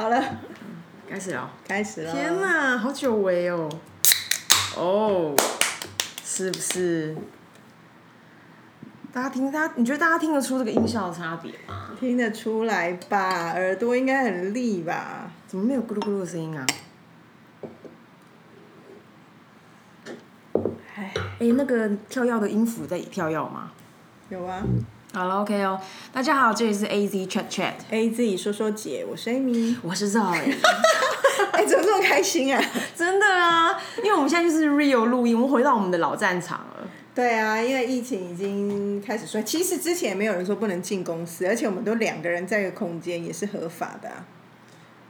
[0.00, 0.18] 好了，
[1.06, 1.50] 开始了。
[1.68, 2.10] 开始了。
[2.10, 3.68] 天哪，好久违哦。
[4.74, 5.36] 哦，
[6.24, 7.14] 是不是？
[9.12, 11.90] 大家听，大家你觉得大家听得出这个音效的差别吗？
[12.00, 13.50] 听得出来吧？
[13.50, 15.30] 耳朵应该很利吧？
[15.46, 16.66] 怎么没有咕噜咕噜的声音啊？
[20.96, 23.70] 哎，哎，那个跳跃的音符在跳跃吗？
[24.30, 24.62] 有啊。
[25.12, 25.80] 好了，OK 哦。
[26.12, 29.74] 大家好，这里是 AZ Chat Chat AZ 说说姐，我是 Amy。
[29.82, 30.22] 我是 Zoe。
[31.50, 32.62] 哎，怎么这么开心啊？
[32.94, 36.88] 真的啊，因为我们现在就是 real 录音，我们回到我们的老战场了。
[37.12, 44.24] 对啊，因为疫情已经开始衰，其实之前也没有人说不能进公司，而且我们都两个人在一个空间也是合法的、啊。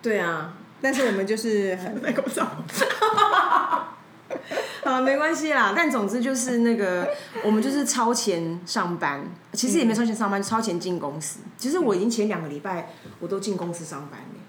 [0.01, 2.01] 对啊，但是我们就是很。
[4.84, 5.73] 好，没关系啦。
[5.77, 7.09] 但总之就是那个，
[7.45, 11.41] 我们就是超前上班，其实也没超前上班，超前进公司。
[11.57, 14.41] 其实我已经前两个礼拜我都进公司上班了。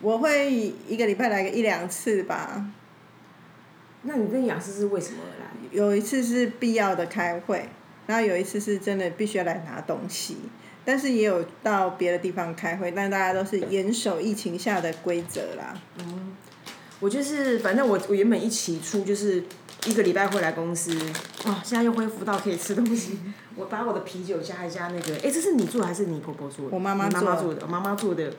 [0.00, 0.52] 我会
[0.88, 2.66] 一个礼拜来个一两次吧。
[4.02, 5.50] 那你跟雅思是为什么而来？
[5.70, 7.68] 有一次是必要的开会，
[8.06, 10.38] 然后有一次是真的必须要来拿东西，
[10.86, 15.78] 但是也有到别的地方开会，但大家都是严守疫情下的规则啦。
[17.00, 19.42] 我就是，反正我我原本一起出就是
[19.86, 20.92] 一个礼拜会来公司，
[21.44, 23.18] 哦，现在又恢复到可以吃东西。
[23.56, 26.74] 我把我的啤酒加一加那个，哎，这是你做的还是你婆婆做的？
[26.74, 28.32] 我妈妈你妈妈做做的，我妈妈做的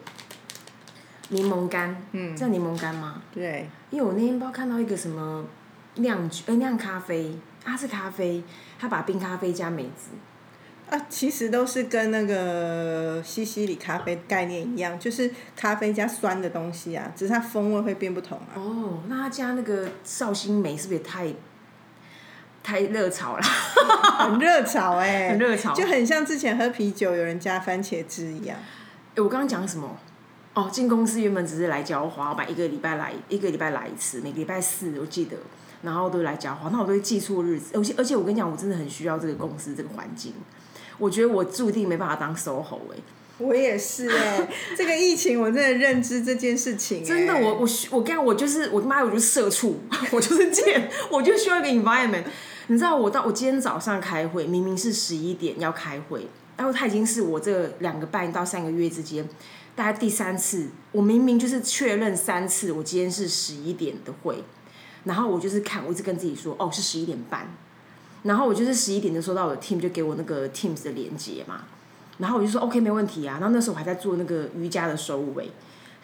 [1.29, 3.21] 柠檬干，嗯，叫柠檬干吗？
[3.33, 5.43] 对，因为我那天不知道看到一个什么
[5.95, 8.43] 酿酒，哎、酿咖啡，它是咖啡，
[8.79, 10.09] 它把冰咖啡加梅子，
[10.91, 18.51] 啊，其实都是跟那个西西里咖啡概念一样，就是咖啡加酸的东西啊，只是它风味会变不同啊。
[18.55, 21.33] 哦，那他加那个绍兴梅是不是也太
[22.61, 23.41] 太热炒了？
[24.19, 28.57] 很热炒哎、 很热炒就很像之前喝啤酒有人加番茄汁一样。
[29.15, 29.97] 哎、我刚刚讲什么？
[30.53, 35.37] 哦，进公司原本只是来浇花，我把一个礼拜来一个礼拜来一次，每个礼拜四我记得，
[35.83, 40.33] 然后都来浇花，那我都会记错日子，而且而且我跟你讲，我真的很需要这个公司这个环境，
[41.01, 42.97] 我觉得我注定没办法当 SOHO 哎、
[43.39, 44.47] 我也是哎、
[44.77, 49.79] 这个疫情我真的认知这件事情、哎真的，我我我刚我就是我妈，我就是社畜，
[50.13, 52.25] 我就是贱，我就需要一个 environment。
[52.67, 59.27] 你知道我到我今天早上开会，明明是十一点要开会，然后他已经是我这两个半到三个月之间，
[59.75, 64.43] 大概第三次，我明明就是确认三次，我今天是十一点的会，
[65.03, 67.51] 然后我就是看，我一直跟自己说，哦是十一点半，
[68.23, 71.61] 然后我就是十一点就收到我的 team 就给我那个 Teams 的连接嘛，
[72.19, 75.49] 然后我就说 OK 没问题啊，然后那时候我还在做那个瑜伽的收尾。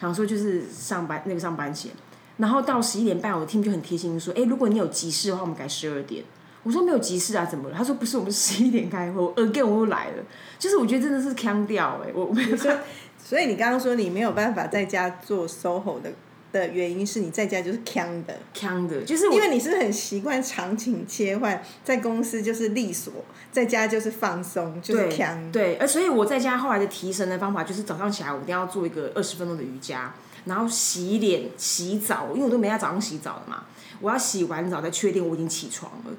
[0.00, 1.90] 想说就是上班那个上班前，
[2.36, 6.22] 然后到十一点半，我的 team 就很贴心说，哎、如果你有急事的话，我们改十二点。
[6.62, 7.74] 我说没有急事啊，怎么了？
[7.76, 9.22] 他说不是，我们十一点开会。
[9.34, 10.22] again 我又来了，
[10.58, 12.72] 就是我觉得真的是腔调哎，我我说
[13.16, 16.12] 所以你刚刚说你没有办法在家做 SOHO 的
[16.52, 23.12] 的原因是你在家就是呛的，腔的，就是因为你是很习惯场景切换，在公司就是利索，
[23.52, 25.52] 在家就是放松，就是对呛。
[25.52, 30.14] 对，而，所以我在家后来的提神的方法就是早上起来我一定要做一个二十分钟的瑜伽，
[30.46, 33.64] 然后洗脸、洗澡，因为我都没在早上洗澡的嘛，
[34.00, 36.12] 我要洗完澡再确定我已经起床了，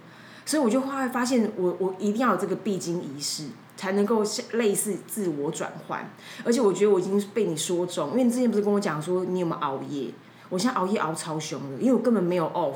[0.46, 3.46] 所以我就后来发现我我一定要有这个必经仪式。
[3.80, 6.06] 才能够像类似自我转换，
[6.44, 10.10] 而且我觉得我已经被你说中，因为你之前不是跟我讲说你有没有熬夜，
[10.50, 12.76] 我现在熬夜熬超凶的，因为我根本没有 off，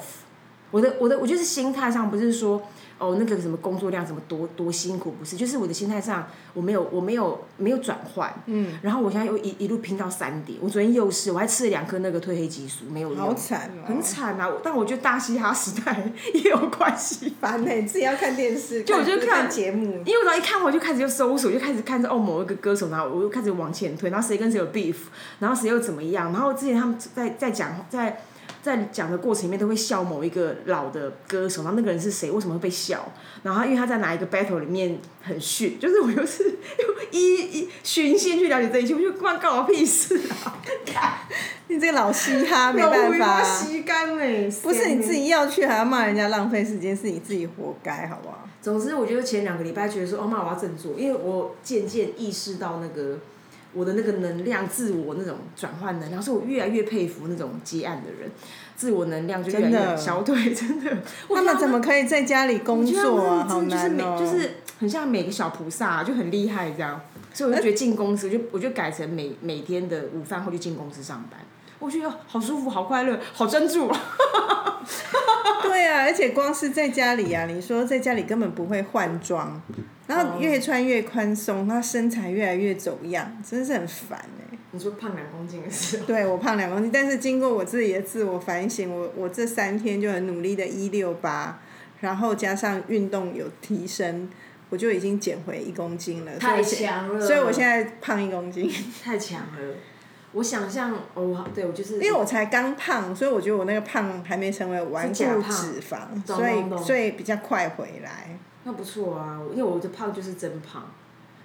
[0.72, 2.62] 我的我的我就是心态上不是说
[3.04, 14.50] 哦那个什么工作量什么多多辛苦，不是，就是我的心态上我没有我没有没有转换，嗯，然后我现在又一一路拼到三点，我昨天又是我还吃了两颗那个褪黑激素，没有用，好惨哦、很惨啊！
[14.64, 17.34] 但我觉得大嘻哈时代 也有关系。
[17.42, 24.96] 烦呢、你自己要看电视，就我就看看节目，因为我只要一看我就开始就搜索，就开始看着哦某一个歌手，然后我又开始往前推，然后谁跟谁有 beef，
[25.40, 28.22] 然后谁又怎么样，然后之前他们在在讲在
[28.64, 33.12] 在讲的过程里面都会笑某一个老的歌手，然后那个人是谁，为什么会被笑，
[33.44, 36.44] 然后因为他在哪一个 battle 里面很逊，就是我又是
[36.80, 40.58] 又一一寻线去了解这一切，我就关干我屁事啊！
[41.68, 48.48] 你这个老嘻哈没办法，吸干哎，不是你自己要去还要骂人家浪费时间，是你自己活该，好不好？
[48.62, 53.20] 总之，我觉得前两个礼拜觉得说，哦妈，我要振作，因为我渐渐意识到那个
[53.74, 58.30] 我的那个能量、自我那种转换能量，所以我越来越佩服那种接案的人，
[58.76, 60.98] 自我能量就越来越消退，真的。
[61.34, 63.46] 他们怎么可以在家里工作啊？
[63.48, 67.02] 好难哦、每就是很像每个小菩萨、就很厉害这样。
[67.34, 71.40] 所以我就觉得进公司，就我就改成每每天的午饭后就进公司上班。
[71.84, 73.92] 我觉得好舒服、好快乐、好专注。
[75.62, 79.62] 对啊，而且光是在家里啊，你说在家里根本不会换装，
[80.08, 91.60] 然后越穿越宽松，他身材越来越走样，真的是很烦哎、你说胖两公斤的时候，对我胖两公斤，但是经过我自己的自我反省，我我这三天就很努力的一六八，
[92.00, 94.30] 然后加上运动有提升，
[94.70, 96.38] 我就已经减回一公斤了。
[96.38, 98.72] 太强了，所以我现在胖一公斤，
[99.04, 99.76] 太强了。
[100.34, 108.38] 我想象哦，对我就是，因为我才刚胖，所以我觉得我那个胖还没成为顽固脂肪，所以所以比较快回来。
[108.64, 110.92] 那不错啊，因为我的胖就是真胖，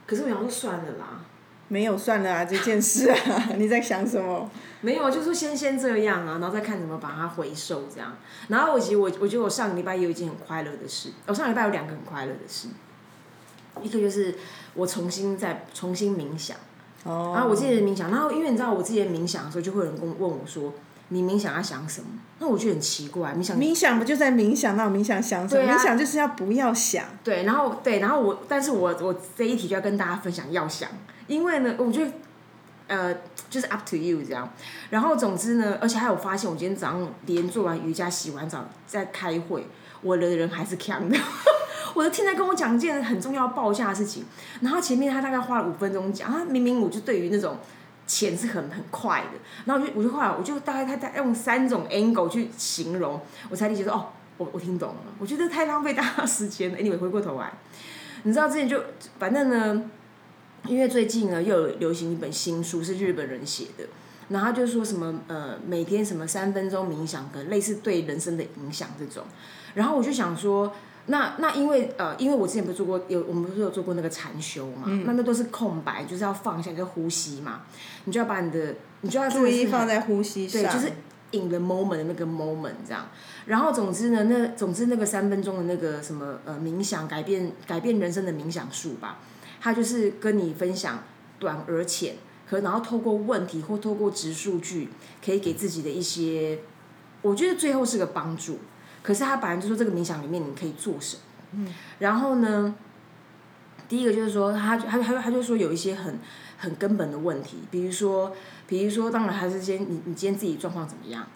[0.07, 1.21] 可是我想说算了啦，
[1.69, 3.17] 没有算了啊，这件事啊，
[3.59, 4.51] 你在想什么？
[4.81, 8.17] 没有，就是先先这样啊，然后再看怎么把它回收这样。
[8.47, 12.69] 然后我其实我我觉得我上个礼拜有一件很快乐的事，我上个礼拜有两个很快乐的事，
[13.83, 14.35] 一个就是
[14.73, 16.57] 我重新再重新冥想。
[17.05, 17.33] 哦。
[17.35, 20.73] 然后我自己的冥想，然后因为你知道我自己的冥想的时候，就会有人跟问我说
[21.09, 22.07] ：“你冥想要想什么？”
[22.41, 24.77] 那我觉得很奇怪，冥想冥想不就在冥想？
[24.77, 25.71] 那我冥想想什么？
[25.71, 27.05] 啊冥想就是要不要想。
[27.25, 30.89] 对，然后对，然后我，但是我我这一题就要跟大家分享要想，
[31.27, 32.13] 因为呢，我觉得
[32.87, 33.15] 呃
[33.51, 34.49] 就是 up to you 这样。
[34.91, 39.67] 然后总之呢，而且还有发现，我今天早上连做完瑜伽、洗完澡在开会，
[40.03, 41.19] 我的人还是强的。
[41.99, 44.25] 我就听他跟我讲一件很重要报价的事情，
[44.61, 47.59] 然后前面他大概花了五分钟讲，他明明我就对于那种
[48.07, 54.07] 钱是很很快的，然后我就我就后来我就大概他在用三种 angle 去形容，我才理解说哦，
[54.37, 56.79] 我我听懂了，我觉得太浪费大家时间了。
[56.79, 57.53] anyway 回过头来，
[58.23, 58.81] 你知道之前就
[59.19, 59.91] 反正呢，
[60.69, 63.85] 因为最近呢又有流行一本新书是日本人写的，
[64.29, 69.25] 然后他就说什么呃每天什么三分钟冥想跟类似对人生的影响这种，
[69.75, 70.73] 然后我就想说。
[71.11, 77.63] 那那因为呃，因为我之前不是做过有我们不是有做过那个禅修嘛，那那都是空白，就是要放下一个呼吸嘛，
[78.05, 80.63] 你就要把你的你就要注意放在呼吸上。
[80.63, 80.93] 对，就是
[81.33, 83.09] in the moment 的那个 moment 这样。
[83.47, 89.19] 然后总之呢，那总之那个三分钟的那个什么呃冥想改变改变人生的冥想术吧，
[89.63, 91.03] 它就是跟你分享
[91.39, 92.17] 短而浅，
[92.47, 94.91] 可然后透过问题或透过直数据，
[95.25, 96.59] 可以给自己的一些，
[97.23, 98.59] 我觉得最后是个帮助。
[99.03, 101.23] 可是他本来就说这个冥想里面你可以做什么，
[101.53, 102.75] 嗯，然后呢，
[103.89, 106.19] 第一个就是说他他他他就说有一些很
[106.59, 108.35] 很根本的问题，比如说
[108.67, 111.27] 比如说当然还是先你你今天自己状况怎么样，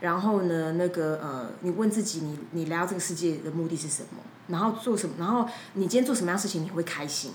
[0.00, 7.32] 然后呢那个呃你问自己你你来到这个世界的目的是什么，然后做什么，然后你今天做什么样的事情你会开心。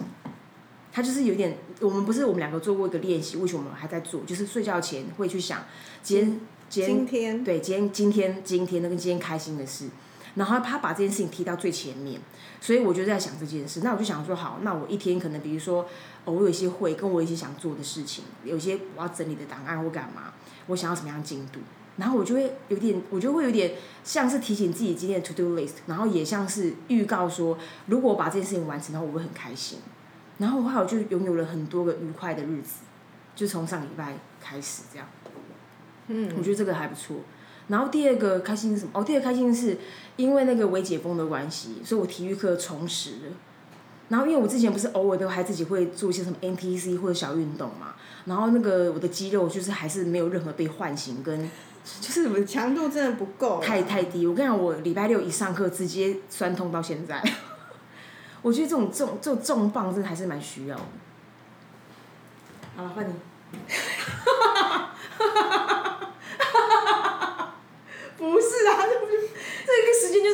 [0.95, 4.21] 他就是有点，我们不是我们两个做过一个练习，为什么我们还在做？
[4.25, 5.63] 就是睡觉前会去想，
[6.03, 6.39] 今天
[6.73, 9.89] 今天今天对，今天今天今天那个今天开心的事，
[10.33, 12.19] 然后他把这件事情提到最前面，
[12.59, 13.81] 所以我就在想这件事。
[13.83, 15.83] 那我就想说，好，那我一天可能比如说，
[16.25, 20.33] 哦，我有一些会跟我有一些想做的事情，有些我要整理的档案或干嘛，
[20.65, 21.59] 我想要什么样进度，
[21.97, 27.55] 然后我就会有点，我就会有点像是提醒自己今天的 to do list，然后也像是预告说，
[27.85, 29.77] 如果我把这件事情完成，的话我会很开心。
[30.39, 32.77] 然后后来我就拥有了很多个愉快的日子，
[33.35, 35.07] 就从上礼拜开始这样。
[36.07, 37.17] 嗯，我觉得这个还不错。
[37.69, 38.91] 然后第二个开心是什么？
[38.93, 39.77] 哦，第二个开心是
[40.17, 43.33] 因为那个微解封的关系，所以我体育课重拾了。
[44.09, 47.95] 然后因为我之前不是偶尔都还自己会做一些什么 NTC 或者小运动嘛，
[48.25, 51.49] 然后那个我的肌肉就是还是没有任何被唤醒，跟
[52.01, 53.65] 就是我强度真的不够啊。
[53.65, 54.27] 太太低。
[54.27, 57.23] 我跟你讲，我礼拜六一上课直接酸痛到现在。
[58.43, 60.83] 我觉得这种重这种重磅真的还是蛮需要的。
[62.75, 63.13] 好了，换你。
[68.15, 69.27] 不是啊，这不是
[69.65, 69.73] 这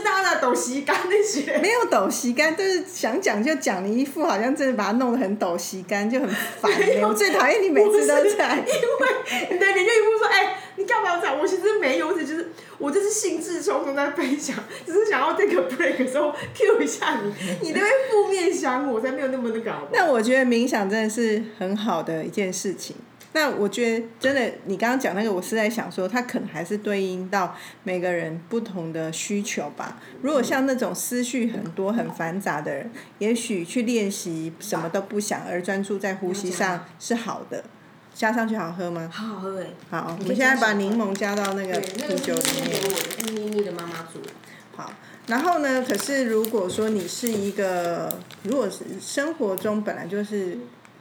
[0.10, 1.58] 个时间就是大家在抖膝盖那些。
[1.60, 7.04] 没有抖膝干，就是想讲就讲，你一副好像真的把它弄得很抖膝干，就很烦、欸。
[7.04, 8.56] 我最讨厌你每次都在。
[8.58, 11.38] 因为你的脸就一副说，哎、你干嘛这样？
[11.40, 19.88] 我其实没有，我只就是我就是兴致冲冲在分享，只是想要 take a break 的时候 cue 一下你，你那边负面想我，才没有那么那个好好？
[19.94, 22.96] 那我觉得冥想真的是很好的一件事情。
[23.34, 30.02] 那我觉得真的，你刚刚讲那个，我是在想说，它可能还是对应到每个人不同的需求吧。
[30.22, 37.64] 如果像那种思绪很多、很繁杂的人，也许去练习什么都不想，而专注在呼吸上是好的。
[38.12, 39.08] 加上去好喝吗？
[39.14, 42.76] 好好喝哎、好，我们现在把柠檬加到那个啤酒里面。
[42.76, 44.30] 是我的，是咪咪的妈妈煮的。
[44.76, 44.92] 好，
[45.28, 45.86] 然后呢？
[45.88, 48.12] 可是如果说你是一个，
[48.44, 50.58] 如果是生活中本来就是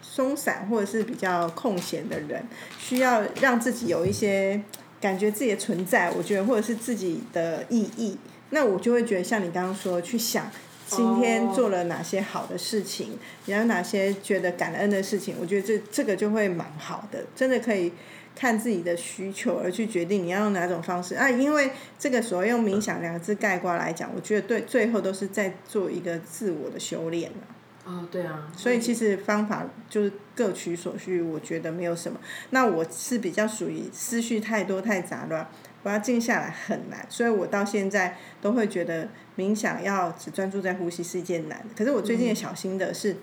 [0.09, 2.43] 松散或者是比较空闲的人，
[2.79, 4.61] 需要让自己有一些
[5.01, 8.17] 感觉自己的存在，我觉得或者是自己的意义，
[8.51, 10.51] 那我就会觉得像你刚刚说，去想
[10.87, 17.93] 今天做了哪些好的事情，也有哪些觉得感恩的事情，我觉得这这个就会蛮好的，真的可以。
[18.37, 27.58] 看自己的需求而去决定你要用哪种方式啊，因为这个时候用冥想两个字概括来讲，我觉得对最后都是在做一个自我的修炼啊
[27.89, 28.47] 哦，对啊。
[28.55, 32.21] 所以其实方法就是各取所需，我觉得没有什么。
[32.51, 35.49] 那我是比较属于思绪太多太杂乱，
[35.83, 41.75] 我要静下来很难，所以我到现在都会觉得冥想要只专注在呼吸是一件难的。
[41.75, 43.17] 可是我最近也小心的是。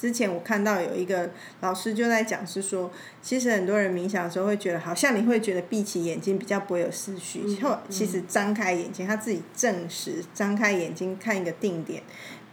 [0.00, 1.28] 之前我看到有一个
[1.60, 2.88] 老师就在讲，是说，
[3.20, 12.00] 其实很多人冥想的时候会觉得，好像你会觉得闭起眼睛比较不会有思绪，后其实张开眼睛，他自己证实，张开眼睛看一个定点，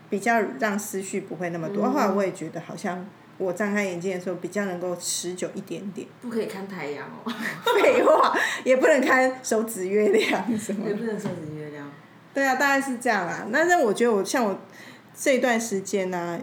[0.10, 1.90] 比较让思绪不会那么多。
[1.90, 3.06] 后来我也觉得，好像
[3.38, 6.08] 我张开眼睛的时候比较能够持久一点点。
[6.22, 7.32] 不可以看太阳哦。
[7.82, 10.88] 废话，也不能看手指月亮什么。
[10.88, 11.92] 也不能手指月亮。
[12.34, 13.46] 对啊，大概是这样啦。
[13.50, 14.60] 那那我觉得我像我
[15.16, 16.40] 这段时间呢。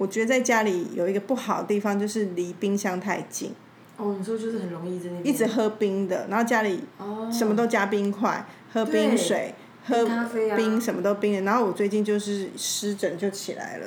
[0.00, 3.52] 我觉得在家里有一个不好的地方，就是离冰箱太近。
[3.96, 6.84] 哦，你说就是很容易在那一直喝冰的，然后家里
[7.32, 9.52] 什么都加冰块，喝冰水，
[9.88, 13.86] 喝咖啡啊冰什么都冰的，然后我最近就是湿疹就起来了。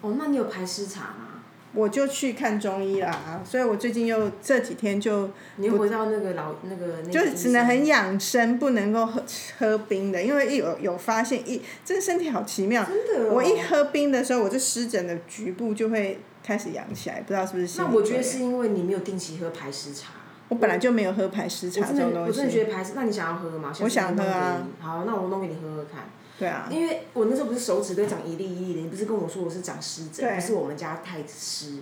[0.00, 1.28] 哦，那你有排湿茶吗？
[1.76, 9.20] 我就去看中医啦，所以我最近又这几天就你又回到那个老那个就只能很养生，不能够喝
[9.58, 17.80] 喝冰的，因为一有有发现一这个身体好奇妙，真的我一喝冰的时候，我这湿疹的局部就会开始痒起来，不知道是不是？
[17.80, 20.12] 那我觉得是因为你没有定期喝排湿茶。
[20.48, 22.28] 我本来就没有喝排湿茶这种东西。
[22.28, 23.72] 我真的觉得排湿，那你想要喝吗？
[23.80, 24.66] 我想喝啊。
[24.80, 26.04] 好，那我弄给你喝喝看。
[26.38, 31.78] 对啊，因为我那时候不是手指都长一粒一粒的，你不是跟我说我是长湿疹，不是我们家太湿。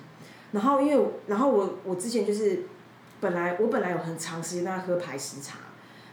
[0.52, 2.64] 然后因为，然后我我之前就是，
[3.18, 5.56] 本来我本来有很长时间在喝排湿茶，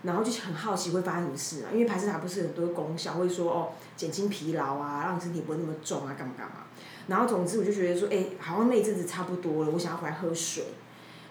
[0.04, 6.54] 然后就很好奇会发生什么事嘛，因为排湿茶不是很多功效，会说哦减轻疲劳啊，让身体不会那么重啊，干嘛干嘛。
[7.08, 10.64] 然后总之我就觉得说，哎，好像那一阵子差不多了，我想要回来喝水。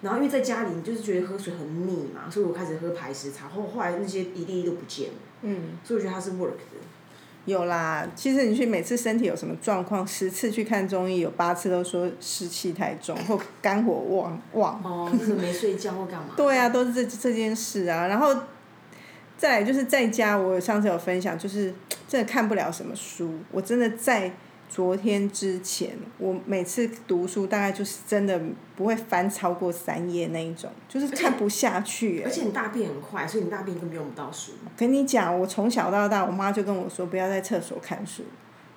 [0.01, 5.13] 然后因为在家里你就是觉得喝水很腻嘛，所以我开始喝排湿茶，后后来那些一粒粒都不见了。
[5.41, 5.77] 嗯。
[5.83, 6.79] 所以我觉得它是 work 的。
[7.45, 14.81] 有啦，其实你去每次身体有什么状况，十次去看中医，有八次都说湿气太重或肝火旺旺。
[14.83, 16.29] 哦，就是没睡觉或干嘛？
[16.37, 18.07] 对啊，都是这这件事啊。
[18.07, 18.35] 然后
[19.37, 21.73] 再来就是在家，我上次有分享，就是
[22.07, 24.31] 真的看不了什么书，我真的在。
[24.69, 28.39] 昨天之前，我每次读书大概就是真的
[28.75, 32.21] 不会翻超过三页那一种，就是看不下去。
[32.23, 34.51] 而且你大便很快，所以你大便根本用不到书。
[34.77, 38.23] 跟你讲，我从小到大，我妈就跟我说不要在厕所看书，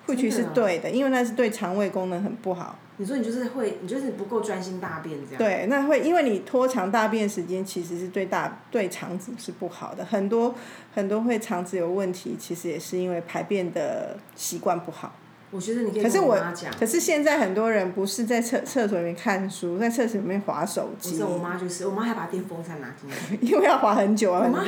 [0.07, 2.79] 或许是对的，因为那是对肠胃功能很不好。
[2.97, 5.37] 你说你就是会，你就是不够专心大便这样。
[5.37, 10.03] 对，那会因为你拖长大便时间，其实是对大对肠子是不好的。
[10.03, 10.53] 很多
[10.93, 15.13] 很多会肠子有问题，其实也是因为排便的习惯不好。
[15.53, 16.73] 我觉得你可以跟我妈讲。
[16.79, 21.21] 可是现在很多人不是在厕厕所里面看书，在厕所里面划手机。
[21.21, 23.15] 我妈就是，我妈还把电风扇拿进来。
[23.39, 24.65] 因为要划很久啊，很夸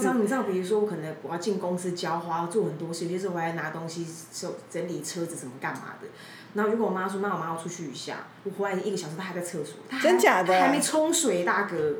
[0.00, 6.08] 张，你知道，比如说我可能我要进公司浇花，做很多事，就是我还拿东西收整理车子什么干嘛的。
[6.54, 10.58] 然后如果我妈说，那我妈要出去一下，我回来一个小时，她还在厕所，她真假的？
[10.60, 11.96] 还没冲水，大哥，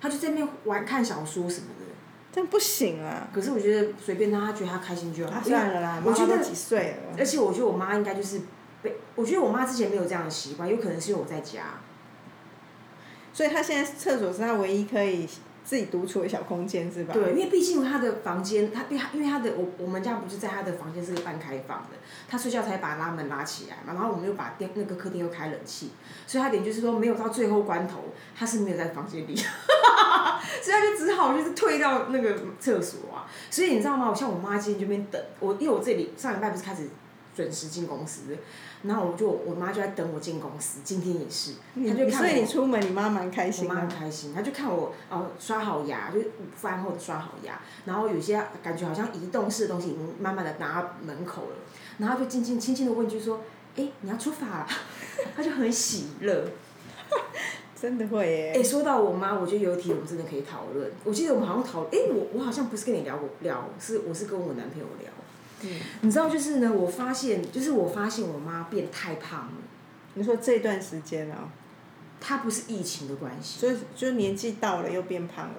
[0.00, 1.79] 她就在那边玩看小说什么的。
[2.32, 3.28] 这样不行啊！
[3.34, 5.42] 可是我觉得随便他，他觉得他开心就好。
[5.42, 7.16] 算了啦，妈妈都几岁了。
[7.18, 8.42] 而且我觉得我妈应该就是
[8.82, 11.80] 被，我觉得我妈之前没有这样的习惯，有可能是因为我在家。
[13.32, 15.28] 所以她现在厕所是她唯一可以
[15.70, 17.14] 自己独处的小空间，是吧？
[17.14, 21.90] 对，因为毕竟他的房间，他因为因为他的我我们家不是在他的房间是个半开放的，
[22.28, 25.92] 他睡觉才把拉门拉起来嘛，然后我们又把电那个客厅又开冷气，
[26.26, 28.00] 所以她点就是说没有到最后关头，
[28.36, 29.36] 他是没有在房间里。
[30.60, 34.08] 所以他就只好就是退到那个厕所啊，所以你知道吗？
[34.10, 36.88] 我像我妈今天这边等我，因为我这里上礼拜不是开始
[37.40, 38.36] 准时进公司，
[38.82, 43.66] 然后我就我妈就在等我进公司，今天也是，她就看所以你出门，你妈蛮开心。
[43.66, 51.56] 我妈很开心，她就看我哦刷好牙，就午饭后的刷好牙，然后有些感觉好像移动式的东西已经慢慢的拿到门口了，
[51.98, 53.40] 然后就轻轻轻轻的问句说
[53.76, 54.66] ：“哎，你要出发了？”
[55.34, 56.44] 她就很喜乐。
[57.80, 58.52] 真的会耶！
[58.56, 60.90] 哎，说到我妈，我觉得有一题我们真的可以讨论。
[61.02, 65.10] 我记得我们好像讨，哎，我我好像不是跟你聊过聊，是我是跟我男朋友聊。
[65.62, 65.70] 嗯。
[66.02, 69.52] 你知道就是呢，我发现就是我发现我妈变太胖了。
[70.14, 71.48] 你说这段时间啊？
[72.20, 73.60] 她不是疫情的关系。
[73.60, 75.54] 所以就年纪到了又变胖了。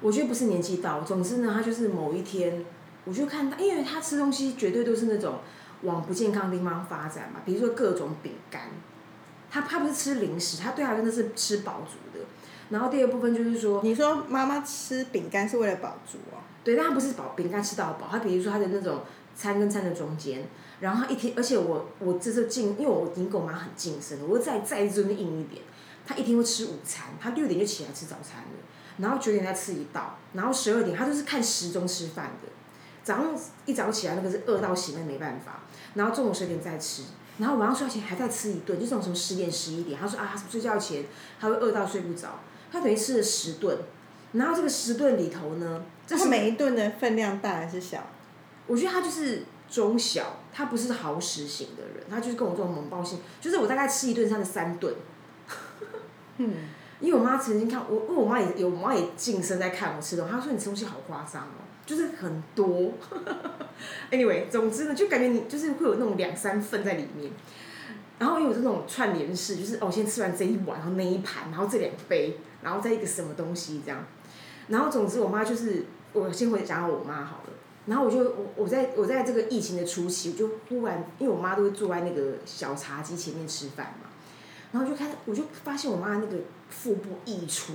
[0.00, 2.64] 我觉得不是年纪到，总之呢，她就是某一天，
[3.04, 5.36] 我就看到，因为她吃东西绝对都是那种
[5.82, 8.62] 往不健康的地方发展嘛，比如说各种饼干。
[9.50, 12.24] 她她不是吃零食，她对她真的是吃饱足的。
[12.70, 16.40] 然后第二部分就是说，你说妈妈吃饼干是为了饱足哦？
[16.64, 19.02] 对，但她不是饱饼干吃到饱，她比如说她的那种
[19.36, 20.44] 餐跟餐的中间，
[20.80, 25.62] 然后一天，而且我我这是近，因为我已经跟我妈很近身了，我再再这边硬一点，
[26.06, 28.58] 他一天会吃午餐，他六点就起来吃早餐了，
[28.98, 32.48] 然后九点再吃一道，然后十二点他就是看时钟吃饭的，
[33.02, 33.34] 早上
[33.66, 35.60] 一早起来那个是饿到醒，那没办法，
[35.94, 37.02] 然后中午十二点再吃。
[37.38, 41.04] 然后晚上睡觉前还在吃一顿，就这种什么十点十一点，他说啊，睡觉前
[41.40, 43.78] 他会饿到睡不着，他等于吃了十顿，
[44.32, 48.06] 然后这个十顿里头呢，这是每一顿的分量大还是小？
[48.72, 54.94] 我觉得他就是中小，他不是豪食型的人，他就是跟我这种猛暴性，就是我大概吃一顿他的三顿。
[56.38, 56.54] 嗯，
[56.98, 62.92] 因为我妈曾经看我，因为我妈也有，我妈也近身在看我吃东西，她说你吃东西好夸张哦，就是很多。
[64.10, 67.30] anyway，总之呢，就感觉你就是会有那种两三份在里面。
[68.18, 74.02] 然后因为我是那种串联式，就是哦，先吃完这一碗，然后那一盘，然后这两杯，然后再一个什么东西这样。
[74.68, 77.52] 然后总之，我妈就是我先回讲我妈好了。
[77.86, 84.08] 然后我就我我在我在这个疫情的初期，我就忽然因为我妈都会坐在那个小茶几前面吃饭嘛，
[84.70, 86.36] 然后就看我就发现我妈那个
[86.70, 87.72] 腹部溢出，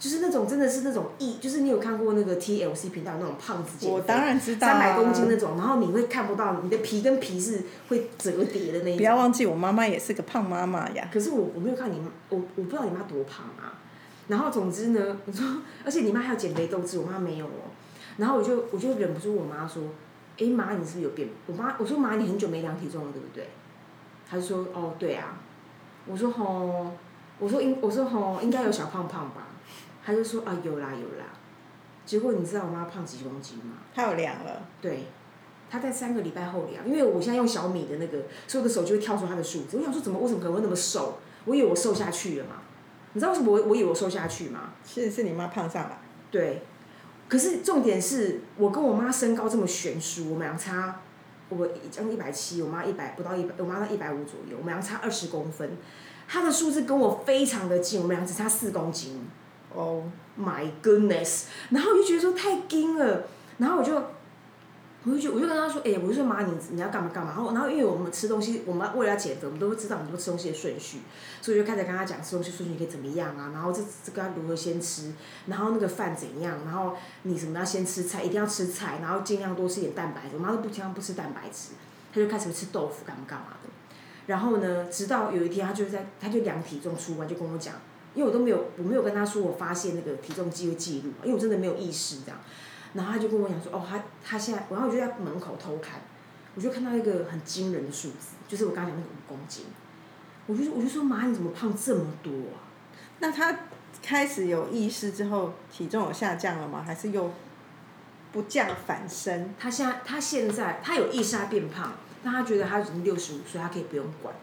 [0.00, 8.96] 就是那种真的是那种溢，就是你有看过那个 TLC 频道那种胖子减肥，我当然知道、啊，三百公斤那种，然后你会看不到你的皮跟皮是会折叠的那一种。
[8.96, 11.08] 不要忘记，我妈妈也是个胖妈妈呀。
[11.12, 13.78] 可是我我没有看你妈，我我不知道你妈多胖啊。
[14.26, 15.46] 然后总之呢，我说，
[15.84, 17.70] 而且你妈还有减肥斗志，我妈没有哦。
[18.22, 19.82] 然后我就我就忍不住我妈说，
[20.38, 21.28] 哎妈，你是不是有变？
[21.48, 23.48] 我妈我说妈，你很久没量体重了，对不对？
[24.30, 25.36] 她就说哦对啊。
[26.06, 26.92] 我说吼，
[27.40, 29.48] 我说应我说吼应该有小胖胖吧？
[30.04, 31.26] 她就说啊有啦有啦。
[32.06, 33.78] 结果你知道我妈胖几公斤吗？
[33.92, 34.62] 她有量了。
[34.80, 35.06] 对，
[35.68, 39.78] 她在三个礼拜后量，因为我现在用小米的那个，所以我的手就会跳出她的数字。
[39.78, 41.18] 我想说怎么为什么可能会那么瘦？
[41.44, 42.56] 我以为我瘦下去了嘛。
[43.14, 44.70] 你知道为什么我我以为我瘦下去吗？
[44.84, 45.98] 其实是你妈胖上来。
[46.30, 46.62] 对，
[47.32, 51.00] 可是重点是我跟我妈身高这么悬殊，我们俩差，
[51.48, 55.78] 我将近一百七，我妈一百不到一百，我妈到一百五左右，我们俩差二十公分，
[56.28, 59.26] 她的数字跟我非常的近，我们俩只差四公斤。
[59.74, 60.02] Oh、
[60.38, 61.44] My goodness！
[61.70, 63.24] 然后我就觉得说太惊了，
[63.56, 63.94] 然后我就。
[65.04, 67.32] 我就我就跟她说，哎、我就说妈，你你要干嘛干嘛？
[67.34, 70.98] 然后然后因为我们吃东西，我们为了要减肥，我们都会知道很多吃东西的顺序，
[71.40, 75.12] 所以就开始跟她讲吃东西顺序可以怎么样啊，然后这这个如何先吃，
[75.46, 80.36] 然后那个饭怎样，然后你什么要先吃菜，一定要吃菜，然后尽量多吃点蛋白质。
[80.36, 81.70] 我妈都不经常不吃蛋白质，
[82.14, 83.68] 她就开始吃豆腐干嘛干嘛的。
[84.26, 87.74] 然后呢，直到有一天，她就在她就量体重出完就跟我讲，
[88.14, 92.38] 因为我都没有我没有跟她说我发现那个体重机会记录，因为我真的没有意识这样。
[92.94, 96.00] 然后他就跟我讲说，哦，他他现在，然后我就在门口偷看，
[96.54, 99.66] 我就看到一个很惊人的数字，就是我刚刚讲那个五公斤，
[100.46, 102.68] 我就我就说妈，你怎么胖这么多啊？
[103.20, 103.56] 那他
[104.02, 106.82] 开始有意识之后，体重有下降了吗？
[106.84, 107.32] 还是又
[108.32, 109.54] 不降反升？
[109.58, 114.34] 他现在他现在他有意识他变胖，但他觉得他已经六十五岁，他可以不用管。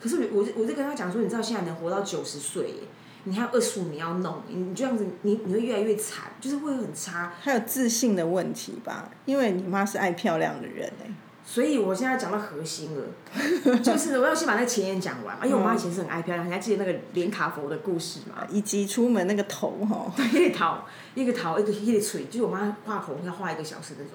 [0.00, 2.82] 可是我我我就跟他讲说，你知道现在能活到九十岁耶，
[3.28, 7.32] 你还有二十五年要弄，你你这样子你你会越来越惨，就是会很差。
[7.40, 11.10] 还有自信的问题吧，因为你妈是爱漂亮的人哎、
[11.44, 18.46] 所以我现在讲到核心了， 就是我要先把那个前言讲完， 因为我妈以前是很爱漂亮，你还记得那个连卡佛的故事吗？
[18.48, 20.78] 以及出门那个头哈， 一个头，
[21.14, 24.12] 一个头，一个一个嘴，就是我妈画口红要画一个小时那种。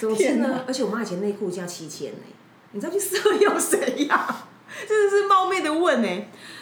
[0.00, 2.18] 总之呢，而且我妈以前内裤价七千呢，
[2.72, 4.44] 你知道去色诱谁呀？
[4.88, 6.08] 真的是冒昧的问呢。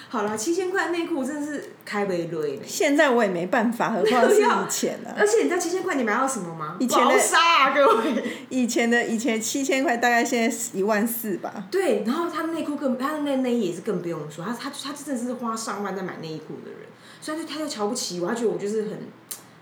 [0.09, 2.63] 好了，七千块内裤真的是开不累呢。
[2.65, 6.77] 现在我也没办法，何况是 以前呢、而且你知道七千块你买到什么吗？
[6.79, 8.25] 以前的沙啊，各位。
[8.49, 11.67] 以前的以前七千块，大概现在一万四吧。
[11.71, 16.81] 对，然后他的内裤更，他的那内衣也是更不用说，他他他真的是花上万在买内衣裤的人，
[17.21, 18.93] 所以他就他就瞧不起我，他觉得我就是很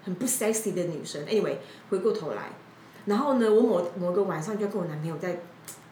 [0.04, 1.24] 很不 sexy 的女生。
[1.24, 1.56] Anyway，
[1.88, 2.50] 回过头来，
[3.06, 5.40] 然后呢，我某某个晚上就跟我男朋友在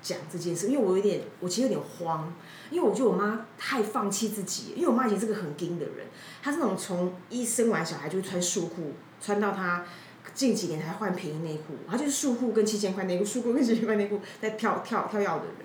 [0.02, 2.32] 讲这件事，因为我有点，我其实有点慌，
[2.72, 6.06] 因为我觉得我妈太放弃自己，因为我妈以前是个很硬的人，
[6.42, 9.84] 她是那种从一生完小孩就穿束裤，穿到她
[10.32, 15.56] 近几年才换便宜内裤，她就是束裤跟七千块内裤，束裤跟七千块内裤在跳跳跳跃的人。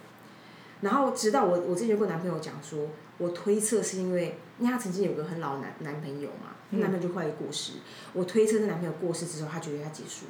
[0.81, 7.73] 然后直到我我之前就跟我男朋友讲说，我推测是因为，因为她曾经有个很老男男朋友嘛，嗯男朋友就后来过世，
[8.11, 10.25] 我推测那男朋友过世之后，她觉得要结束。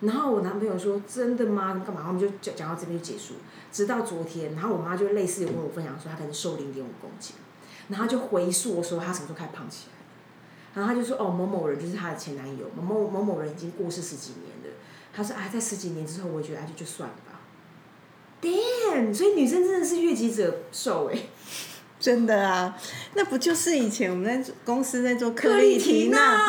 [0.00, 1.74] 然后我男朋友说：“真的吗？
[1.78, 3.34] 你干嘛？”我们就讲讲到这边就结束。
[3.70, 7.36] 直到昨天，然后我妈就类似有跟我分享说，她可能瘦零点五公斤，
[7.88, 10.80] 然后她就回溯我说她什么时候开始胖起来的。
[10.80, 14.78] 然后她就说：“哦，某某人就是她的前男友，某某某某人已经过世十几年了。”
[15.12, 17.40] 她说：“啊，在十几年之后，我也觉得啊，就就算了吧。”
[18.40, 19.12] Damn！
[19.12, 21.18] 所以女生真的是悦己者瘦哎、
[21.98, 22.74] 真的啊，
[23.14, 26.40] 那不就是以前我们在公司在做克克丽丽缇缇娜，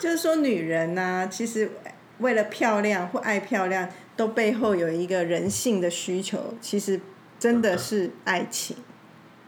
[0.00, 1.70] 就是说女人呐、其实
[2.18, 7.00] 为了漂亮或爱漂亮，都背后有一个人性的需求，其实
[7.38, 8.76] 真的是爱情。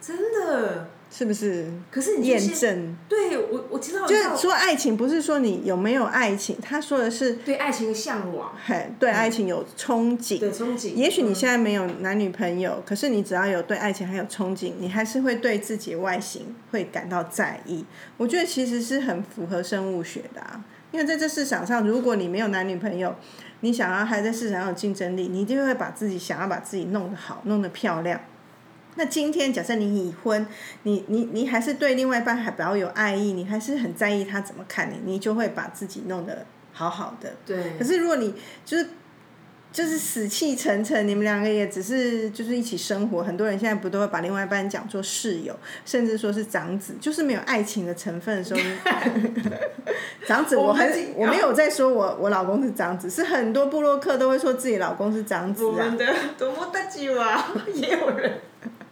[0.01, 1.67] 真的，是不是？
[1.91, 10.39] 可是你验证，对我我知道，就是说爱情不是说你有没有爱情，他说的是对爱情的向往，很对爱情有憧憬。
[10.39, 10.93] 对憧憬。
[10.95, 17.85] 也许你嗯现在没有男女朋友，可是你只要有对爱情还有憧憬，你还是会对自己的外形会感到在意。
[18.17, 23.15] 我觉得其实是很符合生物学的啊，因为在这市场上，如果你没有男女朋友，
[23.61, 28.21] 你想要还在市场上有竞争力，你就会把自己想要把自己弄得好，弄得漂亮。
[28.95, 30.47] 那今天假设你已婚，
[30.85, 37.35] 你你你还是对另外一半还比较有爱意，你还是很在意他怎么看你，你就会把自己弄得好好的。
[37.45, 38.89] 对可，是如果你就是
[39.77, 48.61] 就是死气沉沉，你们两个也只是就是一起生活，很多人现在不都会把另外一半讲做室友，甚至说是长子，就是没有爱情的成分的时候，
[50.27, 56.07] 长子我很我我没有在说我我老公是长子，是很多部落客都会说自己老公是长子啊我们，的
[56.39, 58.33] 多么大久啊，也有人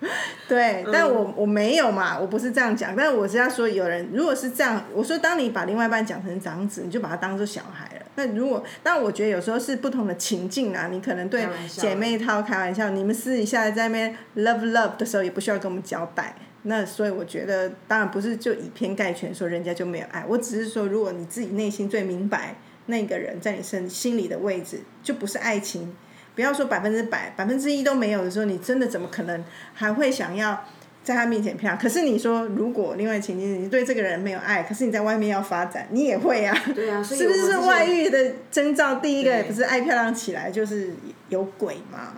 [0.47, 7.94] 对，但我我没有嘛，我不是这样讲，但我是要说，有人如果是这样，我说当你把另外一半讲成长子，你就把他当做小孩了。
[8.17, 16.37] 那如果，但我觉得有时候是不同的情境啊，你可能对姐妹淘开玩笑，你们私底下在那边 love love 的时候，也不需要跟我们交代。
[16.63, 25.95] 那所以我觉得，当然不是就以偏概全说人家就没有爱，我只是说，如果你自己内心最明白那个人在你身心里的位置，就不是爱情。
[26.35, 30.65] 不要说百分之百，百分之一都没有的时候，你真的怎么可能还会想要
[31.05, 31.79] 在他面前漂亮？
[31.79, 36.57] 可是你说，如果另外情境，你对这个人没有爱，可是你在外面要发展，你也会啊。
[36.75, 38.97] 对啊， 所以是不是外遇的征兆？
[38.97, 40.95] 第一个不是爱漂亮起来，就是
[41.29, 42.15] 有鬼嘛。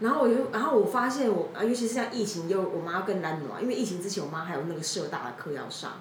[0.00, 5.92] 然后我就，然后我发现我啊，尤其是像疫情，又我妈要更懒惰，因为疫情之前我妈还有那个社大的课要上，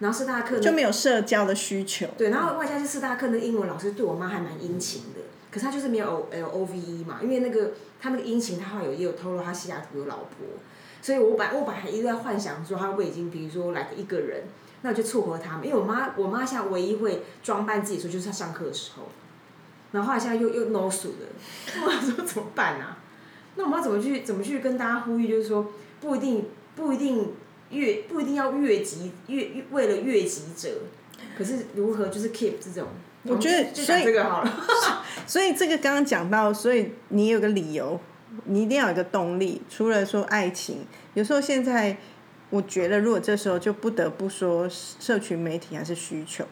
[0.00, 2.06] 然后社大的课呢就没有社交的需求。
[2.16, 10.46] 对，然后外加是社大课那个英文老师对我妈还蛮殷勤的，可是她就是没有 L O V E 嘛，因为那个她那个殷勤，她后来有也有透露他西雅图有老婆，
[11.08, 14.42] 所以我本来我本来一直在幻想说他会不会已经比如说来个一个人，
[14.82, 19.04] 那我就撮合他们，因为我妈我妈现在唯一会装扮自己的时候就是她上课的时候，
[19.92, 21.26] 然后后来现在又又 no 数了，
[21.82, 22.98] 我想说怎么办啊？
[23.56, 26.44] 那我们要怎么去怎么去跟大家呼吁，就是说不一定
[26.76, 27.32] 不一定
[27.70, 30.68] 越不一定要越级越越为了越级者，
[31.38, 32.86] 可是如何就是 keep 这种，
[33.22, 34.64] 我觉得就所以这个好了，
[35.26, 37.98] 所以这个刚刚讲到，所以你有个理由，
[38.44, 39.62] 你一定要有一个动力。
[39.68, 41.96] 除了说爱情，有时候现在
[42.50, 46.44] 我觉得，如果这时候就不得不说，社群媒体还是需求。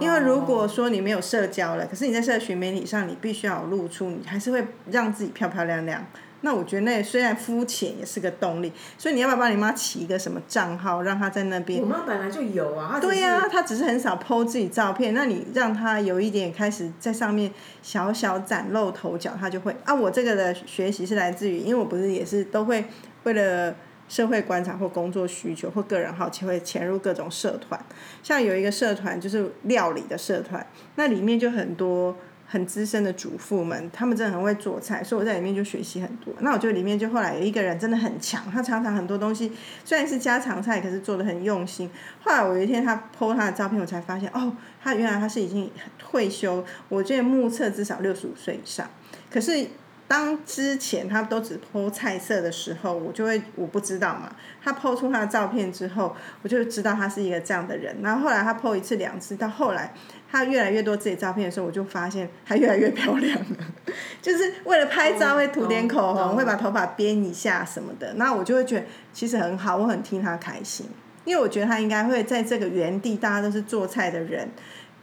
[0.00, 6.04] 因为如果说你没有社交了，可是你在社群媒体上，你必须要有露出，你还是会让自己漂漂亮亮。
[6.44, 8.70] 那我觉得那虽然肤浅，也是个动力。
[8.98, 19.94] 所以你要不要帮你妈起一个什么账号，让她在那边我妈本来就有啊，对呀、她只是很少 PO 自己照片，那你让她有一点开始在上面小小崭露头角，她就会啊。
[19.94, 22.84] 我这个的学习是来自于，因为我不是也是都会
[23.22, 23.74] 为了
[24.06, 27.82] 社会观察或工作需求或个人好奇，会潜入各种社团。
[28.22, 32.14] 像有一个社团就是料理的社团，那里面就很多。
[32.54, 36.32] 很资深的主妇们，他们真的很会做菜，所以我在里面就学习很多。
[36.38, 39.50] 那我觉得里面就后来有一个人真的很强，他常常很多东西
[39.84, 41.90] 虽然是家常菜，可是做的很用心。
[42.22, 48.88] 后来我有一天他 PO 他的照片，我才发现哦，他原来他是已经退休，我这目测至少六十五岁以上。
[49.28, 49.66] 可是
[50.06, 54.30] 当之前他都只 PO 菜色的时候，我就会我不知道嘛。
[54.62, 57.96] 他 PO 出他的照片之后，我就知道他是一个这样的人。
[58.00, 59.92] 然后后来他 PO 一次两次，到后来
[60.38, 63.56] 他越来越多自己照片的时候，我就发现他越来越漂亮了。
[64.20, 68.14] 就是为了拍照会涂点口红，懂会把头发编一下什么的。
[68.14, 70.86] 那我就会觉得其实很好，我很替他开心，
[71.24, 74.48] 因为我觉得他应该会在这个原地，大家都是做菜的人。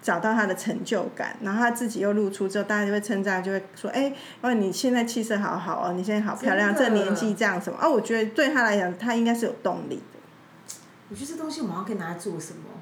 [0.03, 10.19] 找到他的成就感，然后他自己又露出之后，大家就会称赞，就会说：“哎、哦，你现在气色好好哦，你现在好漂亮，这年纪这样什么？”哦，我觉得对他来讲，他应该是有动力的。
[11.09, 12.80] 我觉得这东西我们好像可以拿来做什么哦？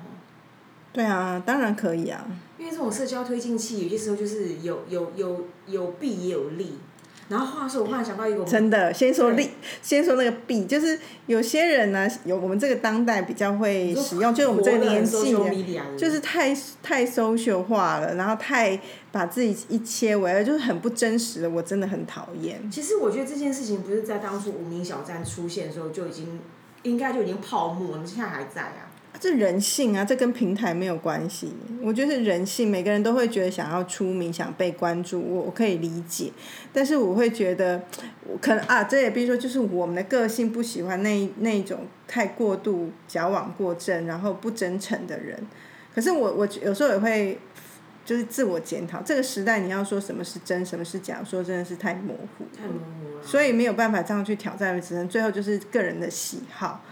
[0.91, 2.25] 对啊，当然可以啊。
[2.57, 6.77] 因为这种社交推进器，有些时候就是有有有有弊也有利。
[7.29, 9.51] 然后话说，我忽然想到一个真的，先说利，
[9.83, 22.59] 先说那个弊，就是有些人呢，有我们这个当代比较会使用，就是我们这个年纪的就是太太 social 化了，然后太把自己一切为二，就是很不真实的，我真的很讨厌。
[22.71, 26.39] 其实我觉得这件事情不是在当初无名小站出现的时候就已经
[26.81, 28.88] 应该就已经泡沫了，现在还在啊。
[29.19, 31.51] 这人性啊，这跟平台没有关系。
[31.81, 36.31] 我觉得是人性，每个人都会觉得想要出名、想被关注，我我可以理解。
[36.71, 37.83] 但是我会觉得，
[38.25, 45.37] 我可能啊，这也比如说，就是我们的个性不喜欢那那一种太过度矫枉过正，然后不真诚的人。
[45.93, 47.37] 可是我我有时候也会。
[48.05, 52.45] 就是自我检讨，这个时代你要说什么是真，什么是假，说真的是太模糊。
[52.57, 53.23] 太模糊了。
[53.23, 56.83] 所以没有办法这样去挑战，只能最后就是个人的喜好。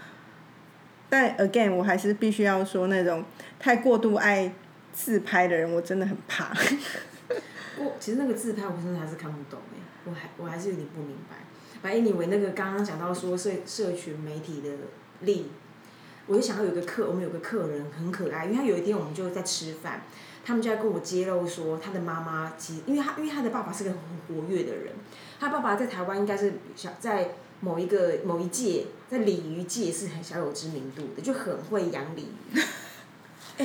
[1.08, 3.24] 但 again，我还是必须要说，那种
[3.58, 4.52] 太过度爱
[4.92, 6.52] 自拍的人，我真的很怕。
[7.78, 11.36] 我其实那个自拍，我真的还是看不懂哎，我还我还是有点不明白。
[11.80, 14.68] 反正你为那个刚刚讲到说社社群媒体的
[15.20, 15.46] 力，
[16.26, 20.02] 我就想到有个客，我们有个客人很可爱，因为他有一天我们就在吃饭，
[20.44, 24.92] 他们就在跟我揭露说，他的妈妈其，因为他因为他的爸爸是个很活跃的人，
[25.38, 32.60] 他爸爸在台湾应该是小在某一个某一届在鲤鱼界是很小有知名度的，就很会养鲤鱼。
[33.58, 33.64] 哎，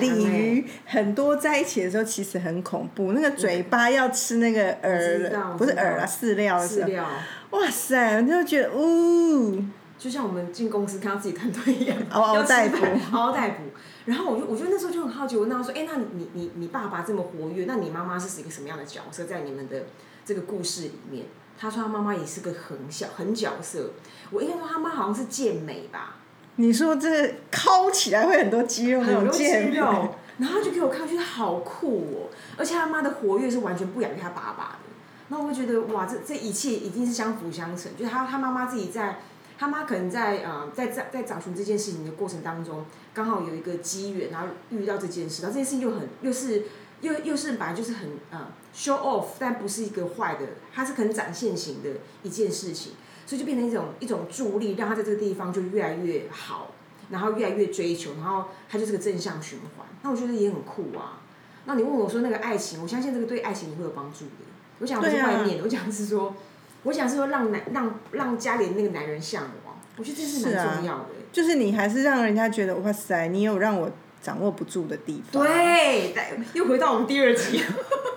[0.00, 7.06] 鲤鱼很多在一起的时候其实很恐怖，那个嘴巴要吃那个饵，不是饵啊，饲料的饲料。
[7.50, 9.62] 哇塞，就觉得呜，
[9.98, 12.78] 就像我们进公司看到自己团队一样，嗷嗷待哺，
[13.12, 13.64] 嗷嗷待哺。
[14.06, 19.84] 然后我就，我就那时候就很好奇，问他说：“哎，那你你你爸爸这么活跃，那你妈妈是一个什么样的角色在你们的
[20.24, 23.90] 这个故事里面？”他说他妈妈也是个很小很角色。
[24.30, 26.16] 我应该说他妈好像是健美吧。
[26.56, 32.30] 你说这敲起来会很多肌肉，很多肌肉，然后就给我看，觉得好酷哦！
[32.56, 34.90] 而且他妈的活跃是完全不亚于他爸爸的。
[35.28, 37.96] 那我会觉得哇，这这一切一定是相辅相成。
[37.96, 39.18] 就是他他妈妈自己在，
[39.58, 46.64] 他妈可能在呃在在在找寻这件事情的过程当中，刚好有一个机缘，然后遇到这件事，然后这件事情又很又是
[47.04, 51.90] 又又是本来就是很呃 show off，但不是一个坏的，它是很展现型的
[52.22, 52.94] 一件事情。
[53.26, 56.72] 所以就变成一种一种助力，让他在这个地方就越来越好，
[57.08, 59.86] 然后越来越追求，然后他就是个正向循环。
[60.02, 61.22] 那我觉得也很酷啊。
[61.64, 64.44] 那你问我说那个爱情，我相信这个对爱情也会有帮助的。
[64.78, 66.34] 我讲的是外面，我讲的是说，
[66.82, 69.74] 我讲是说让男让让家里的那个男人向往。
[69.96, 71.06] 我觉得这是蛮重要的。
[71.32, 73.90] 就是你还是让人家觉得哇塞，你有让我
[74.24, 75.44] 掌握不住的地方。
[75.44, 76.14] 对，
[76.54, 77.62] 又回到我们第二集。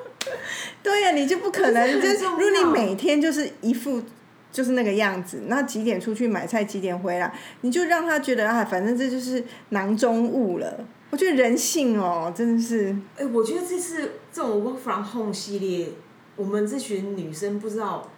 [0.82, 4.02] 对呀，你就不可能，就是如果你每天就是一副。
[4.50, 10.84] 就是那个样子，那几点出去买菜，几点回来，你就让他觉得啊，反正这就是囊中物了。
[11.12, 12.96] 我觉得人性哦，真的是。
[13.18, 15.90] 哎，我觉得这次这种 Work from Home 系列，
[16.38, 18.10] 我们这群女生不知道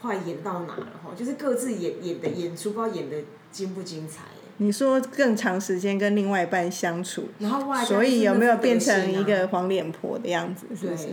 [0.00, 3.16] 快演到哪了哈，就是各自演演的演出，不知道演的
[3.50, 4.20] 精不精彩。
[4.58, 10.66] 你说更长时间跟另外一半相处，然后外所以有没有变成一个黄脸婆的样子？
[10.78, 11.08] 是不是？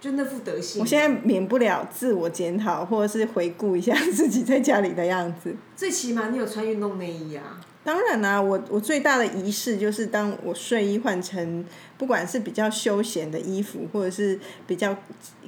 [0.00, 0.80] 就那副德行。
[0.80, 5.54] 我现在免不了自我检讨，或者是回顾一下自己在家里的样子。
[5.74, 7.60] 最起码你有穿运动内衣啊。
[7.82, 11.64] 当然啦，我我最大的仪式就是当我睡衣换成
[11.96, 14.96] 不管是比较休闲的衣服，或者是比较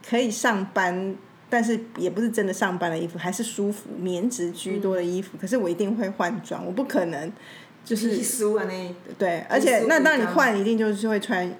[0.08, 1.14] 可以上班，
[1.50, 5.36] 但是也不是真的上班的衣服，还是舒服棉质居多的衣服。
[5.38, 7.30] 可是我一定会换装，我不可能
[7.84, 8.18] 就是。
[9.18, 11.54] 对，而且那当你换，一定就是会穿。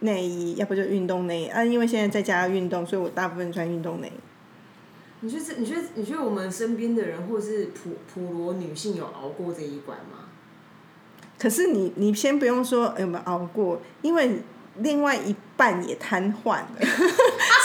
[0.00, 1.64] 内衣，要不就运动内衣啊！
[1.64, 4.20] 因为现在在家运动，所以我大部分穿运动内衣。
[5.20, 5.54] 你觉得？
[5.56, 5.80] 你觉得？
[5.94, 10.28] 你觉得我们身边的人，或者是普普罗女性，有熬过这一关吗？
[11.38, 14.42] 可是你，你先不用说有没有熬过，因为
[14.80, 16.68] 另外一半也瘫痪了。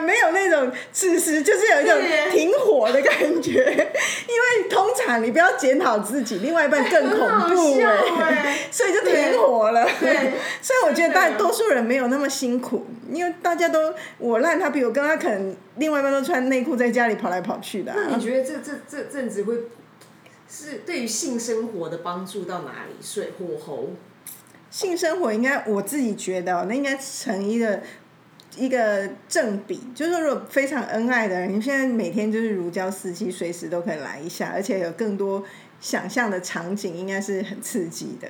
[0.00, 1.96] 没有那种，此时就是有一种
[2.30, 3.52] 停火的感觉，
[4.28, 9.88] 因为通常你不要检讨自己，另外一半更恐怖哎，所以就停火了。
[10.00, 17.92] 对， 所以我觉得大多数人没有那么辛苦，因为大家都我烂，他比我跟他可能另外一半都穿内裤在家里跑来跑去的。
[17.94, 19.54] 那你觉得这这这阵子会
[20.48, 22.94] 是对于性生活的帮助到哪里？
[23.00, 23.90] 水火候，
[24.70, 27.80] 性生活应该我自己觉得，那应该成一个。
[28.56, 35.44] 一个正比，就是说，如果非常恩爱的人，你现在每天就是如胶似漆，随时都可以来一下，而且有更多
[35.80, 38.28] 想象的场景，应该是很刺激的。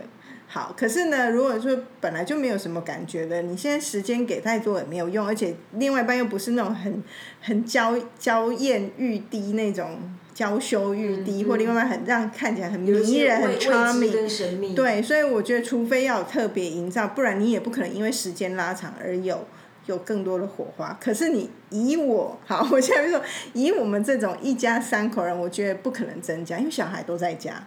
[0.50, 7.02] 好，可是呢，如果说本来就没有什么感觉的，你现在时间给太多也没有用，而且另外一半又不是那种很
[7.40, 9.98] 很娇娇艳欲滴那种
[10.35, 19.46] 娇羞欲滴，或另外一半很让看起来很迷人、很 charming，对，所以我觉得除非要特别营造，不然你也不可能因为时间拉长而有。
[19.88, 23.20] 有更多的火花，可是你以我好，我现在说
[23.55, 27.64] 以我们这种一家三口人，我觉得不可能增加，因为小孩都在家。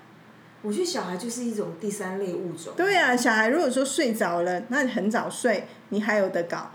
[0.61, 2.73] 我觉得小孩就是一种第三类物种。
[2.77, 6.69] 对啊，小孩如果说睡着了，那很早睡，你还有的搞。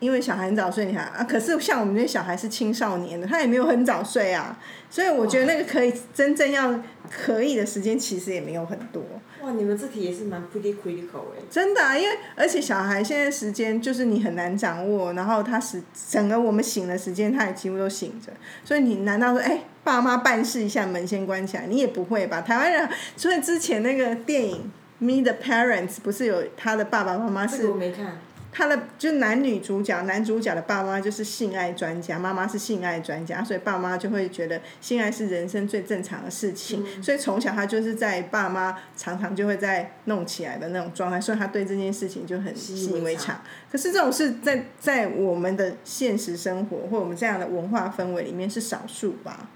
[0.00, 4.58] 因为小孩很早睡，你看啊，可是像我们这些小孩是青少年的，他也没有很早睡啊，
[4.88, 6.78] 所以我觉得那个可以真正要
[7.10, 9.02] 可以的时间其实也没有很多。
[9.42, 11.42] 哇，你们这题也是蛮 pretty critical 哎。
[11.50, 18.32] 真的啊，因为而且小孩现在时间就是你很难掌握，然后他是整个我们醒的时间，他也几乎都醒着，
[18.64, 22.40] 所以你难道说哎，爸妈办事一下门先关起来，你也不会吧？
[22.40, 24.70] 台湾人，所以之前那个电影
[25.04, 27.68] 《Me the Parents》不是有他的爸爸妈妈是？
[27.68, 28.18] 我没看。
[28.50, 43.40] 他的就男女主角，男主角的爸妈就是性爱专家，妈妈是性爱专家，所以爸妈就会觉得性爱是人生最正常的事情，所以从小他就是在爸妈常常就会在弄起来的那种状态，所以他对这件事情就很习以为常。
[43.70, 49.48] 可是这种事在在我们的现实生活或我们这样的文化氛围里面是少数吧。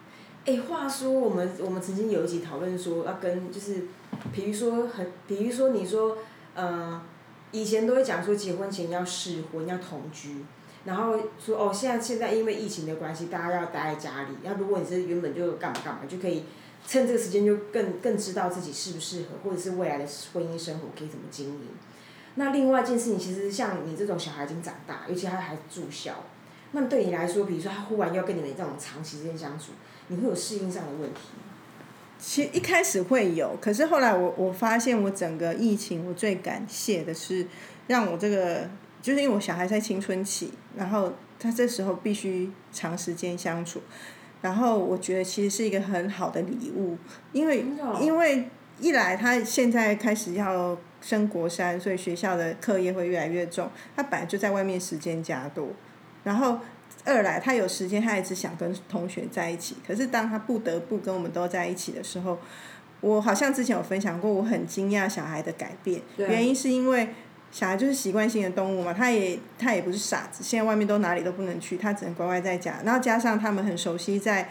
[0.45, 3.85] 哎，话说我们我们曾经有一集讨论说要跟就是，
[4.33, 6.19] 比如说很，比如说你说，
[6.55, 7.01] 呃，
[7.53, 10.45] 以前都会讲说结婚前要试婚要同居，
[10.85, 16.45] 然后说哦现在现在因为疫情的关系，大家要待在家里，那如果你是原本就干嘛干嘛，就可以
[16.87, 21.69] 趁这个时间就更更知道自己适不适合，或者是未来的婚姻生活可以怎么经营。
[22.35, 26.15] 那另外一件事情，其实像你这种小孩已经长大，尤其他还住校，
[26.73, 29.73] 那对你来说，比如说他忽然要跟你们这种长时间相处。
[30.09, 31.21] 你会有适应上的问题？
[32.25, 37.45] 其实一开始会有，可是后来我我发现，我整个疫情，我最感谢的是，
[37.89, 38.71] 让我这个
[39.03, 43.83] 就是因为我小孩在青春期，然后他这时候必须长时间相处，
[44.41, 46.97] 然后我觉得其实是一个很好的礼物，
[47.33, 47.65] 因为
[48.01, 55.71] 因为一来他现在开始要升国三，所以学校的课业会越来越重，他本来就在外面时间加多，
[56.23, 56.61] 然后。
[57.05, 59.77] 二来，他有时间，他一直想跟同学在一起。
[59.87, 62.39] 可是当他不得不跟我们都在一起的时候，
[63.01, 66.01] 我好像之前有分享过，我很惊讶小孩的改变。
[66.17, 67.09] 原因是因为
[67.51, 70.43] 小孩就是习惯性的动物嘛，他也他也不是傻子。
[70.43, 72.81] 现在外面都哪里都不能去，他只能乖乖在家。
[72.85, 74.49] 然后加上他们很熟悉在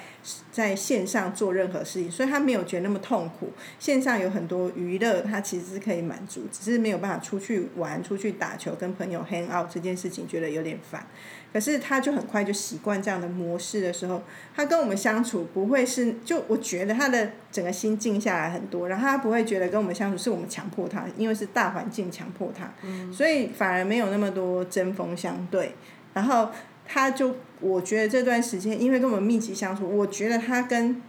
[0.51, 3.49] 在线上做任何事情，所以他没有觉得那么痛苦。
[3.79, 11.07] 线上有很多娱乐，他其实是可以满足，只是没有办法出去玩、出去打球、跟朋友 hang out 这件事情，觉得有点烦。
[11.53, 14.23] 可是他就很快就习惯这样的模式的时候，
[14.55, 22.71] 他跟我们相处不会是就我觉得他的整个心静下来很多，然后他不会觉得跟我们相处是我们强迫他，因为是大环境强迫他，
[23.11, 25.75] 所以反而没有那么多针锋相对。
[26.13, 26.49] 然后
[26.85, 31.01] 他就我觉得这段时间因为跟我们密集相处，我觉得他跟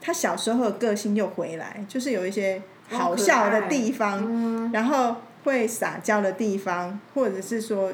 [0.00, 7.92] 他小时候的个性又回来，就是有一些好笑的地方，然后会撒娇的地方，或者是说。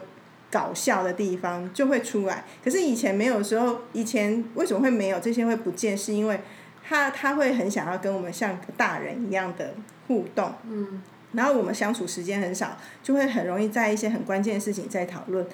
[0.57, 5.95] 搞笑的地方就会出来，可是以前没有时候，以前为什么会没有这些会不见？
[5.95, 6.41] 是因为
[6.83, 9.75] 他他会很想要跟我们像大人一样的
[10.09, 15.47] 互动，嗯，然后我们相处时间很少，就会很容易在一些很关键的事情在讨论。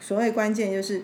[0.00, 1.02] 所谓关键就是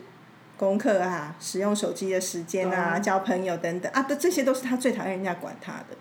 [0.58, 5.96] 功课啊，使用手机的时间啊，交朋友等等啊，这这些都是他最讨厌人家管他的。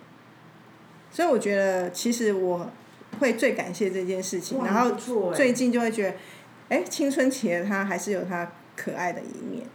[1.10, 2.70] 所以我觉得，其实我
[3.22, 4.92] 会最感谢这件事情，然后
[5.34, 6.18] 最近就会觉得。
[6.69, 9.65] 哎，青春期的他还是有他可爱的一面，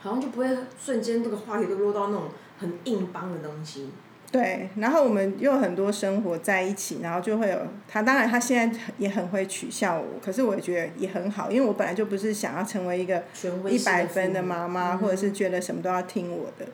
[0.00, 0.48] 好像就不会
[0.80, 3.90] 瞬间这个话题都落到那种很硬邦的东西。
[4.30, 8.00] 对，然后我们又很多生活在一起，然后就会有他。
[8.00, 13.22] 当然，他现在也很会取笑我，可是我觉得也很好，因为我本来就不是想要成为一个
[13.68, 16.66] 一百分的妈妈，或者是觉得什么都要听我的。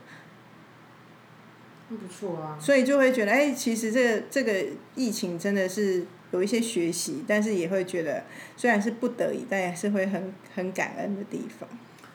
[1.97, 2.59] 不错啊。
[2.61, 6.07] 所以就会觉得，哎，其实这个这个疫情真的是。
[6.31, 8.23] 有一些学习，但是也会觉得，
[8.55, 11.67] 虽然是不得已，但也是会很很感恩的地方。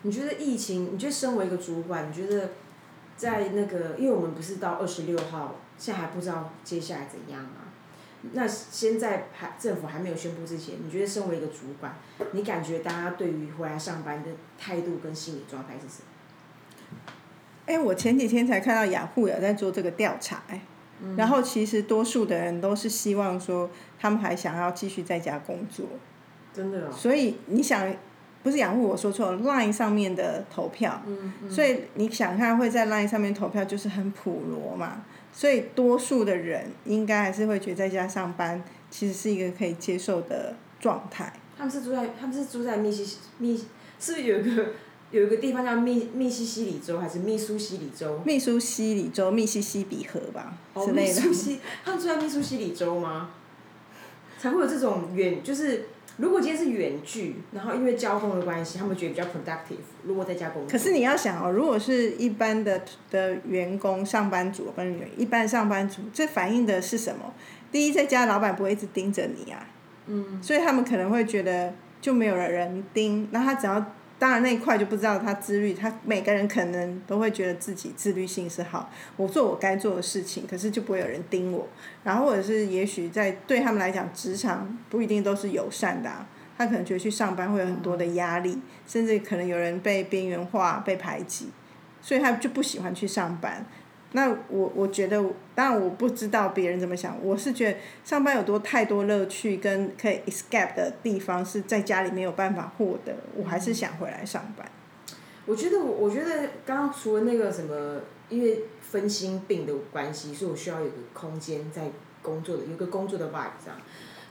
[0.03, 0.93] 你觉得疫情？
[0.93, 2.51] 你觉得身为一个主管，你觉得
[3.17, 7.73] 在那个，因为我们不是到二十六号，现在还不知道接下来怎样啊？
[8.33, 11.97] 那现在还政府还没有宣布之前，你觉得身为一个主管，
[12.33, 16.12] 你感觉大家对于回来上班的态度跟心理状态是什么？
[17.65, 20.61] 哎，我前几天才看到雅虎有在做这个调查，哎。
[21.17, 25.85] 然后其实多数的人都是希望说，他们还想要继续在家工作。
[26.53, 26.89] 真的。
[26.91, 27.93] 所以你想，
[28.41, 31.01] 不是雅虎我说错了，Line 上面的投票。
[31.05, 31.51] 嗯嗯。
[31.51, 35.03] 所以你想看会在 Line 上面投票，就是很普罗嘛。
[35.33, 41.33] 所以多数的人应该还是会觉得在家上班其实是一个可以接受的状态。
[41.57, 43.57] 他们是住在，他们是住在密西西密，
[43.99, 44.67] 是不是有一个？
[45.13, 48.19] 有一个地方叫密密西西里州还是密苏西里州？
[48.25, 51.21] 密苏西里州密西西比河吧之类的。
[51.21, 53.29] 密苏西， 他们住在密苏西里州吗？
[54.39, 55.85] 才会有这种远，就是
[56.17, 59.83] 如果今天是远距，然后因为交通的关系，他们觉得比较 productive。
[60.01, 60.71] 如果在家工作。
[60.71, 67.31] 可是你要想哦，如果是一般的的员工、上班族，跟一般上班族，这反映的是什么？
[67.71, 69.67] 第一，在家老板不会一直盯着你啊。
[70.07, 70.41] 嗯。
[70.41, 71.71] 所以他们可能会觉得
[72.01, 73.93] 就没有人盯，那他只要。
[74.23, 81.67] 当然那一块就不知道他自律，他每个人可能都会觉得自己自律性是好，我做我该做的事情，可是就不会有人盯我。
[82.05, 86.09] 然后或者是也许在对他们来讲，职场不一定都是友善的，
[86.57, 91.49] 他可能觉得去上班会有很多的压力，甚至可能有人被边缘化、被排挤，
[92.01, 93.65] 所以他就不喜欢去上班。
[94.13, 104.65] 那我我觉得，当然我不知道别人怎么想，我是觉得上班有多太多乐趣跟可以 escape 的地方是在家里没有办法获得，我还是想回来上班。
[105.45, 111.91] 我觉得我我觉得刚刚除了那个什么，因为分心病的关系，所以我需要有个空间在
[112.21, 113.77] 工作的，有个工作的 vibe 这样。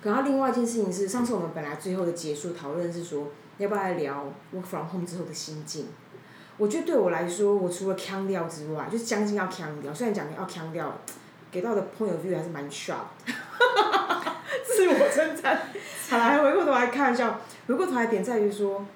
[0.03, 3.29] 然后另外一件事情是，上次我们本来最后的结束讨论是说，
[3.59, 5.87] 要不要来聊 work from home 之后的心境。
[6.63, 9.93] 我觉得对我来说，我除了腔调之外，就是将近要腔调。
[9.93, 10.97] 虽然讲要腔调，
[11.51, 13.11] 给到的 point of view 还是蛮 sharp。
[14.65, 15.61] 自我称赞。
[16.09, 18.87] 好来回过头来开玩笑，回过头来点在于说，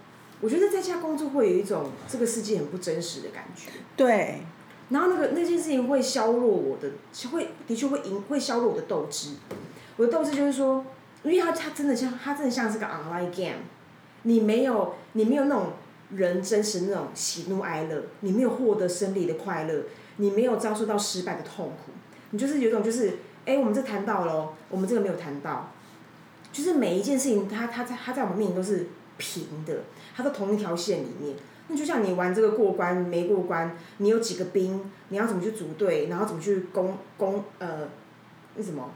[0.40, 3.70] 我觉得在家工作会有一种这个世界很不真实的感觉。
[3.96, 4.42] 对。
[4.90, 6.88] 然后那个那件事情会削弱我的，
[7.32, 9.30] 会的确会赢，会削弱我的斗志。
[9.96, 10.84] 我的斗志就是说，
[11.24, 13.58] 因为它它真的像，它真的像是个 online game，
[14.22, 15.72] 你没有你没有那种
[16.14, 19.82] 人真实那种喜怒哀乐，你没有获得生理的快乐，
[20.16, 21.92] 你没有遭受到失败的痛苦，
[22.30, 25.72] 你就是有种就是，哎，我们这谈到了，我们这个没有谈到，
[26.52, 28.86] 就是每一件事情，它它在它在我们面前都是
[29.16, 29.84] 平的，
[30.14, 31.36] 它在同一条线里面。
[31.68, 37.88] 那就像你玩这个过关没过关，你有几个兵，你要怎么去组队，然后怎么去攻攻呃
[38.54, 38.88] 那什么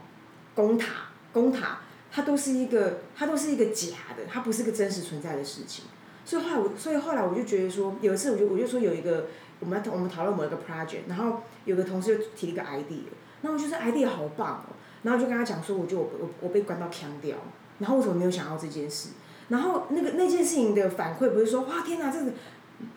[0.55, 5.83] 攻塔攻塔，它都是一个它都是一个假的，它不是个真实存在的事情。
[6.31, 9.27] 所以后来我所以后来我就觉得说，有一次我就我就说有一个
[9.59, 13.03] 我们我们讨论某一个 project，然后有个同事就提了一个 idea，
[13.41, 14.71] 那我觉得 idea 好棒哦，
[15.03, 17.35] 然后就跟他讲说，我就我我我被关到腔掉，
[17.79, 19.09] 然后为什么没有想到这件事？
[19.49, 22.31] 然后那个那件事情的反馈不是说哇天哪，这个。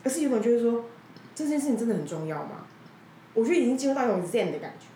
[0.02, 0.86] 而是有种就是说，
[1.34, 2.64] 这件事情真的很重要吗？
[3.34, 4.86] 我觉得已经进入到一种 zen 的感觉，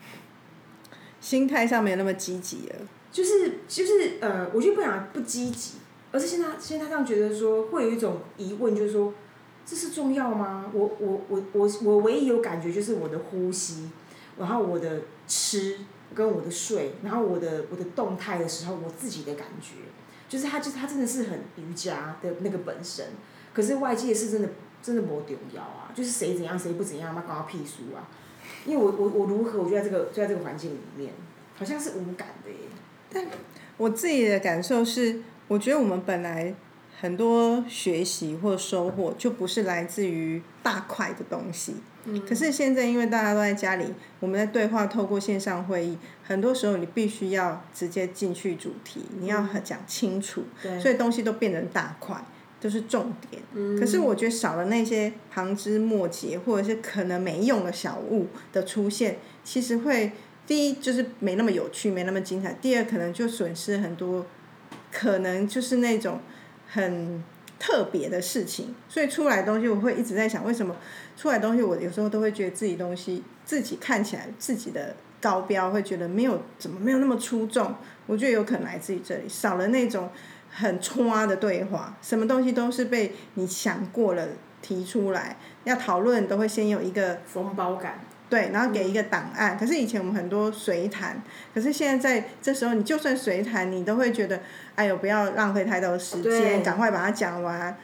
[1.21, 2.77] 心态上没有那么积极了。
[3.13, 5.75] 就是就是呃，我就不想不积极，
[6.13, 9.13] 而是现在现在这样觉得说，会有一种疑问，就是说，
[9.65, 10.71] 这是重要吗？
[10.73, 13.91] 我我我我我唯一有感觉就是我的呼吸，
[14.39, 15.79] 然后我的吃
[16.15, 19.77] 跟我的睡，然后我的我的动态的时候，我自己的感觉，
[20.29, 23.07] 就是它就它真的是很瑜伽的那个本身，
[23.53, 24.49] 可是外界是真的。
[24.81, 28.07] 真的没重要啊，就是谁怎样谁不怎样，妈关我屁事啊！
[28.65, 31.13] 因为我我我如何，我就在这个就在这个环境里面，
[31.57, 32.59] 好像是无感的耶。
[33.13, 33.27] 但
[33.77, 36.55] 我自己的感受是，我觉得我们本来
[37.01, 41.75] 很多学习或收获就不是来自于大块的东西。
[42.05, 42.25] 嗯。
[42.27, 43.87] 可是现在因为大家都在家里，
[44.21, 50.45] 我们在对话，透过线上会议，很多时候你必须要直接进去主题，你要讲清楚，
[50.81, 52.17] 所以东西都变成大块。
[52.61, 53.41] 都是重点，
[53.79, 60.11] 可是我觉得少了那些旁枝末节或者是可能没用的小物的出现，其实会
[60.45, 64.27] 第一就是没那么有趣，没那么精彩；第二可能就损失很多，
[64.99, 66.19] 可能就是那种
[66.69, 67.23] 很
[67.59, 68.75] 特别的事情。
[68.89, 70.75] 所以出来东西，我会一直在想，为什么
[71.17, 77.75] 出来东西，我有时候都会觉得自己东西自己看起来自己的高标，会觉得没有怎么没有那么出众。
[78.07, 80.11] 我觉得有可能来自于这里，少了那种。
[80.51, 84.27] 很冲的对话，什么东西都是被你想过了
[84.63, 89.57] 提出来，要讨论都会先有一个风包感，对，然后给一个档案。
[89.59, 91.23] 可是以前我们很多随谈，
[91.55, 94.41] 可是现在在这时候，你就算随谈，你都会觉得，
[94.75, 97.77] 哎呦，不要浪费太多时间，赶快把它讲完，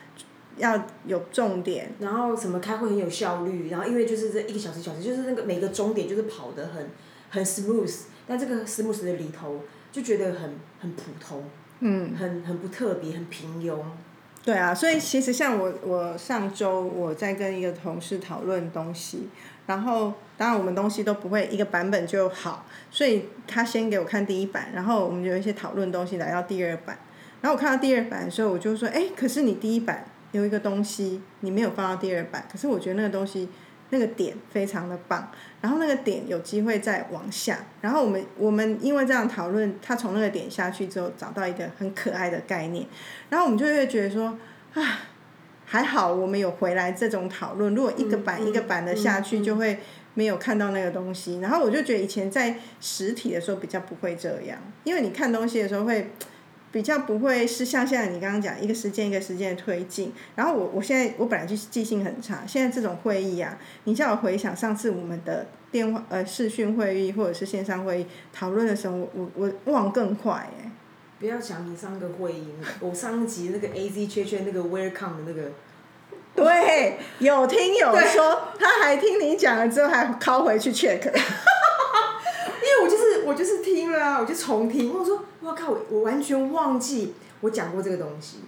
[0.56, 1.92] 要有重点。
[1.98, 6.90] 然后什么开会很有效率，然后因为就是这一个小时小时，就是那个每个终点就是跑得很
[7.30, 7.94] 很 smooth，
[8.26, 11.44] 但这个 smooth 的里头就觉得很很普通。
[11.80, 13.76] 嗯，很很不特别，很平庸。
[14.44, 19.28] 对啊，所以其实像我，我上周我在跟一个同事讨论东西，
[19.66, 26.98] 然后当然我们东西都不会一个版本就好，所以他先给我看第一版，然后我们有一些讨论东西来到第二版，
[27.40, 33.48] 然后我看到第二版的时候，我就说，哎，可是你第一版有一个东西你没有放到第二版，可是我觉得那个东西。
[33.90, 42.84] 那个点非常的棒，然后那个点有机会再往下，然后我们我们因为这样讨论，他从那个点下去之后找到一个很可爱的概念，
[43.28, 44.36] 然后我们就会觉得说，
[44.72, 44.82] 啊，
[45.64, 49.78] 还好我们有回来这种讨论，如果一个板一个板的下去，就会
[50.14, 56.10] 没有看到那个东西，然后我就觉得以前在实体的时候比较不会这样，因为你看东西的时候会。
[56.74, 70.68] 比较不会是像现在你刚刚讲一个时间一个时间的推进，然后我我现在我本来就记性很差，现在这种会议啊，你叫我回想上次我们的电话呃视讯会议或者是线上会议讨论的时候，我我忘更快哎。
[71.18, 72.48] 不要讲你上个会议，
[72.80, 75.50] 我上集那个 A Z 圈圈那个 Welcome 的那个。
[76.34, 81.00] 对，有听有说，他还听你讲了之后还拷回去 check。
[81.04, 84.92] 因为我就是我就是听了，我就重听。
[84.92, 88.38] 我说，我靠，我我完全忘记我讲过这个东西。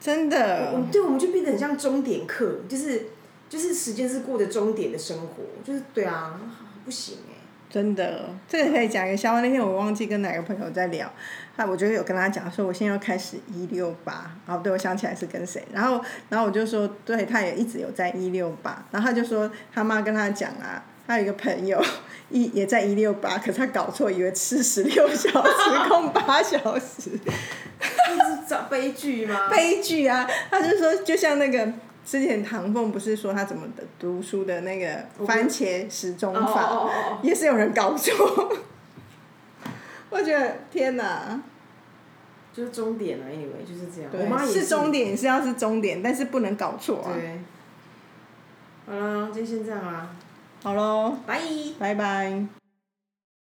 [0.00, 0.72] 真的。
[0.72, 3.08] 我对我们就变得很像终点课，就是
[3.48, 6.40] 就是时间是过着终点的生活，就是对啊，
[6.84, 7.36] 不行哎、
[7.68, 9.42] 真的，这个可以讲一个笑话。
[9.42, 11.12] 那天我忘记跟哪个朋友在聊，
[11.56, 14.30] 他我觉得有跟他讲说，我现在要开始一六八。
[14.46, 15.62] 哦，对，我想起来是跟谁。
[15.72, 18.84] 然后，然后我就说，对，他也一直有在一六八。
[18.90, 21.80] 然后他就说，他妈跟他讲啊，他有一个朋友
[22.30, 27.10] 一也在一六八，可是他搞错，以为吃十六小时空八小时，
[27.78, 29.48] 这是找悲剧吗？
[29.52, 30.28] 悲剧啊！
[30.50, 31.72] 他就说，就像那个
[32.04, 36.90] 之前唐凤不是说他怎么的读书的那个番茄时钟法。
[37.22, 38.52] 也是有人搞错。
[40.14, 41.42] 我觉得天哪，
[42.52, 44.08] 就是终点了，anyway 就是这样。
[44.12, 47.12] 我对妈，也是终点是要是终点，但是不能搞错啊。
[47.12, 47.40] 对。
[48.86, 50.08] 好了，就先这样啦，
[50.62, 51.40] 好喽，拜。
[51.80, 52.63] 拜拜。